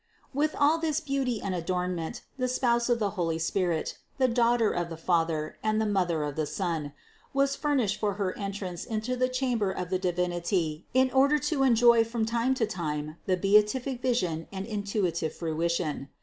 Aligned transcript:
630. 0.33 0.39
With 0.43 0.55
all 0.59 0.77
this 0.79 0.99
beauty 0.99 1.39
and 1.43 1.53
adornment 1.53 2.23
the 2.35 2.47
Spouse 2.47 2.89
of 2.89 2.97
the 2.97 3.11
Holy 3.11 3.39
Ghost, 3.53 3.99
the 4.17 4.27
Daughter 4.27 4.71
of 4.71 4.89
the 4.89 4.97
Father, 4.97 5.59
and 5.61 5.79
the 5.79 5.85
Mother 5.85 6.23
of 6.23 6.35
the 6.35 6.47
Son, 6.47 6.93
was 7.35 7.55
furnished 7.55 7.99
for 7.99 8.13
Her 8.15 8.35
entrance 8.35 8.83
into 8.83 9.15
the 9.15 9.29
chamber 9.29 9.69
of 9.69 9.91
the 9.91 9.99
Divinity 9.99 10.87
in 10.95 11.11
order 11.11 11.37
to 11.37 11.61
enjoy 11.61 12.03
from 12.03 12.25
time 12.25 12.55
to 12.55 12.65
time 12.65 13.17
the 13.27 13.37
beatific 13.37 14.01
vision 14.01 14.47
and 14.51 14.65
intuitive 14.65 15.35
fruition. 15.35 16.09